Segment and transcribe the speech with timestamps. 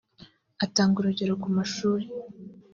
[0.65, 2.05] atanga urugero ku mashuri